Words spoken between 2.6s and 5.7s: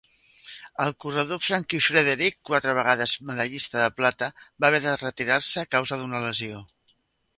vegades medallista de plata, va haver de retirar-se